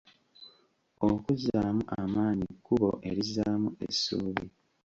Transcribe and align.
Okuzzaamu 1.09 1.83
amaanyi 1.99 2.45
kkubo 2.55 2.89
erizzaamu 3.09 3.69
essuubi. 3.87 4.45